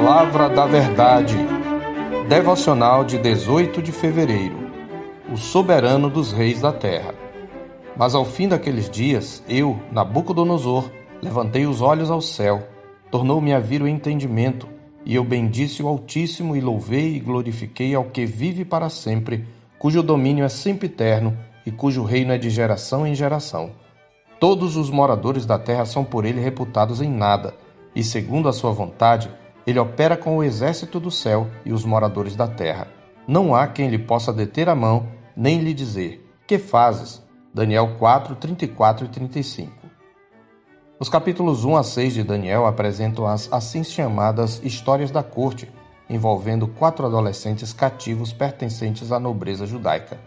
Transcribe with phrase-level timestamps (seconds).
[0.00, 1.36] Palavra da Verdade.
[2.28, 4.56] Devocional de 18 de fevereiro.
[5.28, 7.12] O soberano dos reis da terra.
[7.96, 10.88] Mas ao fim daqueles dias, eu, Nabucodonosor,
[11.20, 12.62] levantei os olhos ao céu,
[13.10, 14.68] tornou-me a vir o entendimento,
[15.04, 19.44] e eu bendisse o Altíssimo e louvei e glorifiquei ao que vive para sempre,
[19.80, 21.36] cujo domínio é sempre eterno
[21.66, 23.72] e cujo reino é de geração em geração.
[24.38, 27.52] Todos os moradores da terra são por ele reputados em nada,
[27.96, 29.28] e segundo a sua vontade,
[29.68, 32.88] ele opera com o exército do céu e os moradores da terra.
[33.26, 37.22] Não há quem lhe possa deter a mão, nem lhe dizer: Que fazes?
[37.52, 39.72] Daniel 4, 34 e 35.
[40.98, 45.70] Os capítulos 1 a 6 de Daniel apresentam as assim chamadas histórias da corte,
[46.08, 50.18] envolvendo quatro adolescentes cativos pertencentes à nobreza judaica: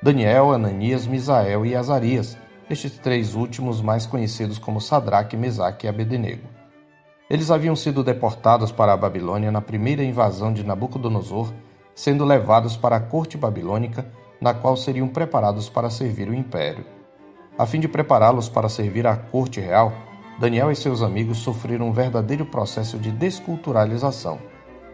[0.00, 6.55] Daniel, Ananias, Misael e Azarias estes três últimos mais conhecidos como Sadraque, Mesaque e Abednego.
[7.28, 11.52] Eles haviam sido deportados para a Babilônia na primeira invasão de Nabucodonosor,
[11.92, 14.06] sendo levados para a corte babilônica,
[14.40, 16.84] na qual seriam preparados para servir o império.
[17.58, 19.92] A fim de prepará-los para servir à corte real,
[20.38, 24.38] Daniel e seus amigos sofreram um verdadeiro processo de desculturalização.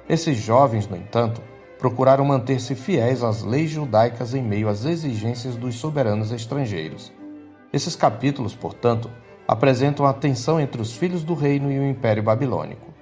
[0.09, 1.43] Esses jovens, no entanto,
[1.79, 7.13] procuraram manter-se fiéis às leis judaicas em meio às exigências dos soberanos estrangeiros.
[7.73, 9.11] Esses capítulos, portanto,
[9.47, 12.93] apresentam a tensão entre os filhos do reino e o Império Babilônico.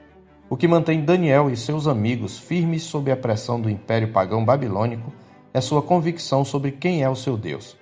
[0.48, 5.12] O que mantém Daniel e seus amigos firmes sob a pressão do Império Pagão Babilônico
[5.54, 7.76] é sua convicção sobre quem é o seu Deus.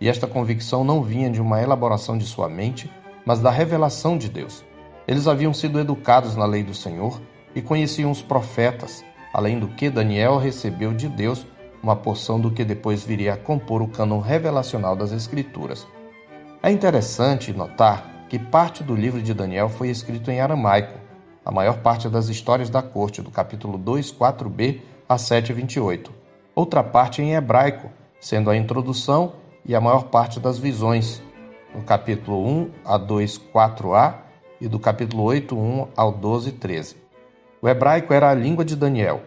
[0.00, 2.90] E esta convicção não vinha de uma elaboração de sua mente,
[3.26, 4.64] mas da revelação de Deus.
[5.06, 7.20] Eles haviam sido educados na lei do Senhor
[7.54, 11.46] e conheciam os profetas, além do que Daniel recebeu de Deus
[11.82, 15.86] uma porção do que depois viria a compor o cânon revelacional das Escrituras.
[16.64, 20.98] É interessante notar que parte do livro de Daniel foi escrito em aramaico,
[21.44, 26.10] a maior parte das histórias da corte, do capítulo 2, 4b a 7, 28.
[26.54, 31.20] Outra parte em hebraico, sendo a introdução e a maior parte das visões,
[31.74, 34.14] no capítulo 1 a 2, 4a
[34.58, 36.96] e do capítulo 8, 1 ao 12, 13.
[37.60, 39.20] O hebraico era a língua de Daniel,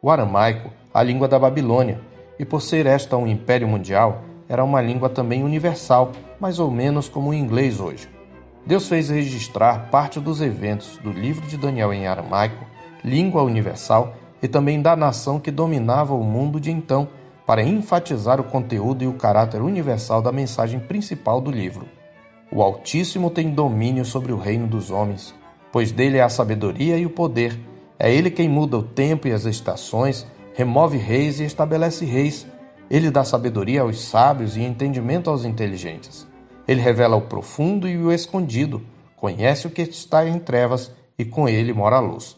[0.00, 2.00] o aramaico, a língua da Babilônia,
[2.38, 4.22] e por ser esta um império mundial,
[4.54, 8.08] era uma língua também universal, mais ou menos como o inglês hoje.
[8.64, 12.64] Deus fez registrar parte dos eventos do livro de Daniel em aramaico,
[13.04, 17.08] língua universal, e também da nação que dominava o mundo de então,
[17.44, 21.86] para enfatizar o conteúdo e o caráter universal da mensagem principal do livro.
[22.50, 25.34] O Altíssimo tem domínio sobre o reino dos homens,
[25.72, 27.58] pois dele é a sabedoria e o poder.
[27.98, 32.46] É ele quem muda o tempo e as estações, remove reis e estabelece reis
[32.90, 36.26] ele dá sabedoria aos sábios e entendimento aos inteligentes.
[36.66, 38.82] Ele revela o profundo e o escondido,
[39.16, 42.36] conhece o que está em trevas e com ele mora a luz.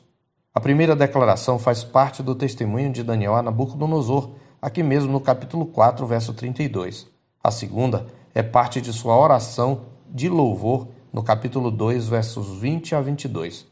[0.54, 4.30] A primeira declaração faz parte do testemunho de Daniel a Nabucodonosor,
[4.60, 7.06] aqui mesmo no capítulo 4, verso 32.
[7.42, 13.00] A segunda é parte de sua oração de louvor no capítulo 2, versos 20 a
[13.00, 13.66] 22.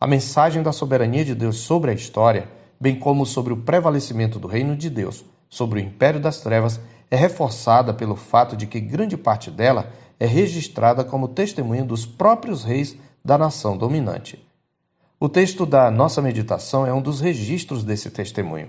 [0.00, 2.48] A mensagem da soberania de Deus sobre a história,
[2.80, 7.16] bem como sobre o prevalecimento do reino de Deus, sobre o império das trevas é
[7.16, 9.88] reforçada pelo fato de que grande parte dela
[10.18, 14.44] é registrada como testemunho dos próprios reis da nação dominante.
[15.20, 18.68] O texto da nossa meditação é um dos registros desse testemunho.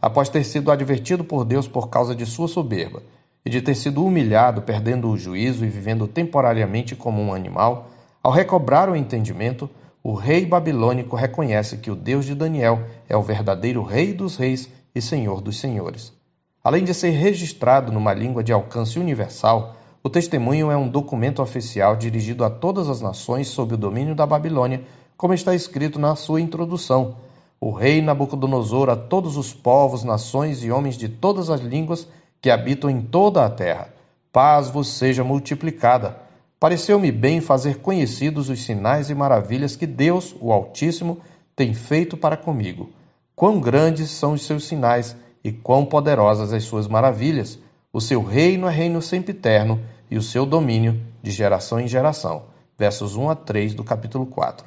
[0.00, 3.02] Após ter sido advertido por Deus por causa de sua soberba
[3.44, 7.90] e de ter sido humilhado, perdendo o juízo e vivendo temporariamente como um animal,
[8.22, 9.68] ao recobrar o entendimento,
[10.02, 14.68] o rei babilônico reconhece que o Deus de Daniel é o verdadeiro Rei dos Reis
[14.94, 16.21] e Senhor dos Senhores.
[16.64, 21.96] Além de ser registrado numa língua de alcance universal, o testemunho é um documento oficial
[21.96, 24.82] dirigido a todas as nações sob o domínio da Babilônia,
[25.16, 27.16] como está escrito na sua introdução.
[27.60, 32.06] O rei Nabucodonosor a todos os povos, nações e homens de todas as línguas
[32.40, 33.88] que habitam em toda a terra.
[34.32, 36.16] Paz vos seja multiplicada.
[36.58, 41.18] Pareceu-me bem fazer conhecidos os sinais e maravilhas que Deus, o Altíssimo,
[41.54, 42.90] tem feito para comigo.
[43.34, 47.58] Quão grandes são os seus sinais e quão poderosas as suas maravilhas!
[47.92, 49.80] O seu reino é reino sempre eterno
[50.10, 52.44] e o seu domínio de geração em geração.
[52.78, 54.66] Versos 1 a 3 do capítulo 4.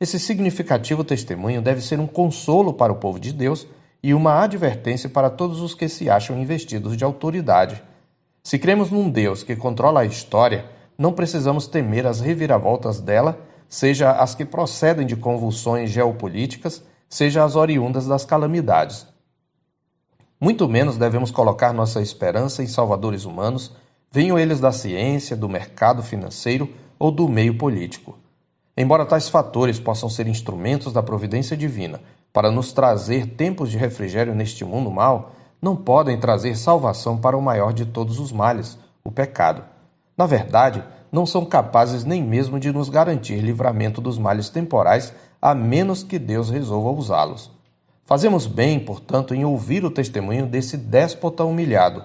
[0.00, 3.66] Esse significativo testemunho deve ser um consolo para o povo de Deus
[4.02, 7.82] e uma advertência para todos os que se acham investidos de autoridade.
[8.42, 10.64] Se cremos num Deus que controla a história,
[10.96, 13.38] não precisamos temer as reviravoltas dela,
[13.68, 19.06] seja as que procedem de convulsões geopolíticas, seja as oriundas das calamidades.
[20.40, 23.72] Muito menos devemos colocar nossa esperança em salvadores humanos,
[24.12, 28.16] venham eles da ciência, do mercado financeiro ou do meio político.
[28.76, 32.00] Embora tais fatores possam ser instrumentos da providência divina
[32.32, 37.42] para nos trazer tempos de refrigério neste mundo mal, não podem trazer salvação para o
[37.42, 39.64] maior de todos os males, o pecado.
[40.16, 45.12] Na verdade, não são capazes nem mesmo de nos garantir livramento dos males temporais,
[45.42, 47.57] a menos que Deus resolva usá-los.
[48.08, 52.02] Fazemos bem, portanto, em ouvir o testemunho desse déspota humilhado.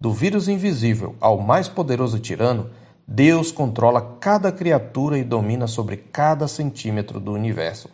[0.00, 2.68] Do vírus invisível ao mais poderoso tirano,
[3.06, 7.88] Deus controla cada criatura e domina sobre cada centímetro do universo.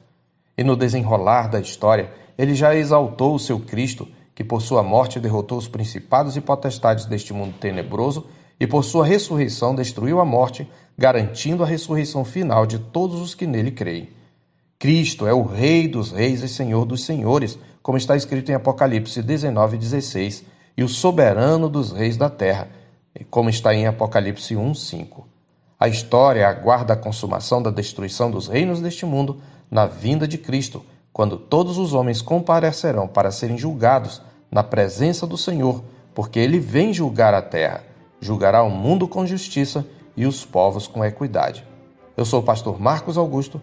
[0.57, 5.21] E no desenrolar da história, ele já exaltou o seu Cristo, que por sua morte
[5.21, 8.29] derrotou os principados e potestades deste mundo tenebroso
[8.59, 10.67] e por sua ressurreição destruiu a morte,
[10.97, 14.22] garantindo a ressurreição final de todos os que nele creem.
[14.83, 19.23] Cristo é o Rei dos reis e Senhor dos senhores, como está escrito em Apocalipse
[19.23, 20.43] 19:16,
[20.77, 22.69] e o soberano dos reis da terra,
[23.31, 25.25] como está em Apocalipse 1:5.
[25.79, 29.41] A história aguarda a consumação da destruição dos reinos deste mundo
[29.71, 34.21] na vinda de Cristo, quando todos os homens comparecerão para serem julgados
[34.51, 35.81] na presença do Senhor,
[36.13, 37.85] porque ele vem julgar a terra,
[38.21, 39.87] julgará o mundo com justiça
[40.17, 41.65] e os povos com equidade.
[42.17, 43.63] Eu sou o pastor Marcos Augusto,